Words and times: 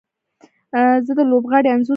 زه 1.05 1.11
د 1.17 1.21
لوبغاړي 1.31 1.69
انځور 1.71 1.79
ګورم. 1.85 1.89